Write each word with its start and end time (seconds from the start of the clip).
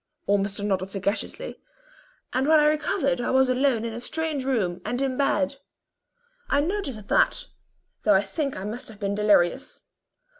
(Ormiston 0.25 0.67
nodded 0.69 0.89
sagaciously), 0.89 1.61
"and 2.33 2.47
when 2.47 2.59
I 2.59 2.65
next 2.67 2.71
recovered 2.87 3.21
I 3.21 3.29
was 3.29 3.49
alone 3.49 3.85
in 3.85 3.93
a 3.93 3.99
strange 3.99 4.43
room, 4.43 4.81
and 4.83 4.99
in 4.99 5.15
bed. 5.15 5.57
I 6.49 6.59
noticed 6.59 7.07
that, 7.07 7.45
though 8.01 8.15
I 8.15 8.21
think 8.23 8.57
I 8.57 8.63
must 8.63 8.87
have 8.87 8.99
been 8.99 9.13
delirious. 9.13 9.83